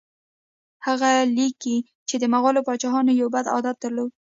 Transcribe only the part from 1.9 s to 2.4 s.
چې د